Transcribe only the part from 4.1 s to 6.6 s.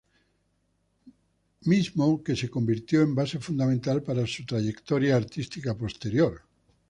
su trayectoria artística posterior.